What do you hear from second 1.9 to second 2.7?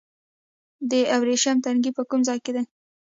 په کوم ځای کې دی؟